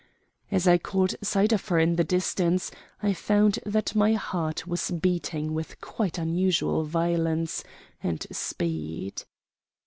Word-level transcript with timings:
As 0.49 0.67
I 0.67 0.79
caught 0.79 1.13
sight 1.21 1.51
of 1.53 1.67
her 1.67 1.77
in 1.77 1.95
the 1.95 2.03
distance 2.03 2.71
I 3.03 3.13
found 3.13 3.59
that 3.67 3.93
my 3.93 4.13
heart 4.13 4.65
was 4.65 4.89
beating 4.89 5.53
with 5.53 5.79
quite 5.79 6.17
unusual 6.17 6.83
violence 6.85 7.63
and 8.01 8.25
speed. 8.31 9.21